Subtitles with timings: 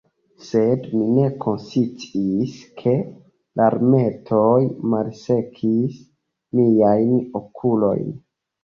[0.43, 2.95] Sed mi ne konsciis, ke
[3.63, 4.59] larmetoj
[4.95, 6.03] malsekigis
[6.63, 8.15] miajn okulojn.